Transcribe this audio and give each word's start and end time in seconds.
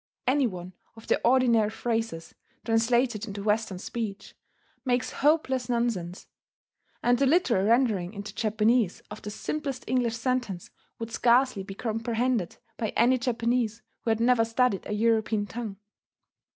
Any 0.25 0.47
one 0.47 0.73
of 0.95 1.05
their 1.05 1.21
ordinary 1.23 1.69
phrases, 1.69 2.33
translated 2.65 3.27
into 3.27 3.43
Western 3.43 3.77
speech, 3.77 4.33
makes 4.83 5.11
hopeless 5.11 5.69
nonsense; 5.69 6.25
and 7.03 7.19
the 7.19 7.27
literal 7.27 7.67
rendering 7.67 8.11
into 8.15 8.33
Japanese 8.33 9.01
of 9.11 9.21
the 9.21 9.29
simplest 9.29 9.83
English 9.85 10.17
sentence 10.17 10.71
would 10.97 11.11
scarcely 11.11 11.61
be 11.61 11.75
comprehended 11.75 12.57
by 12.77 12.89
any 12.95 13.19
Japanese 13.19 13.83
who 13.99 14.09
had 14.09 14.19
never 14.19 14.43
studied 14.43 14.87
a 14.87 14.93
European 14.93 15.45
tongue. 15.45 15.77